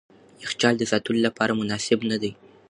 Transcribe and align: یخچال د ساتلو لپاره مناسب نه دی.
یخچال 0.43 0.75
د 0.77 0.83
ساتلو 0.91 1.19
لپاره 1.27 1.57
مناسب 1.61 1.99
نه 2.11 2.17
دی. 2.21 2.31